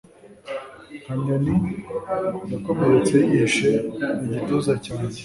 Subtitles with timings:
[1.03, 1.53] nka nyoni
[2.51, 3.71] yakomeretse yihishe
[4.17, 5.19] mu gituza cyanjye